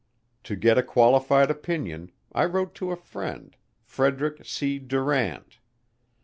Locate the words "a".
0.79-0.81, 2.89-2.95